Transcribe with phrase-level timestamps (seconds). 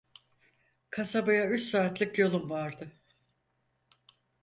[0.89, 2.91] Kasabaya üç saatlik yolum vardı.